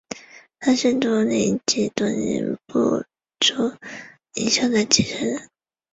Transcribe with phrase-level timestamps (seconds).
[0.59, 3.05] 他是都灵及都灵部
[3.39, 3.77] 族
[4.33, 5.51] 领袖的继承人。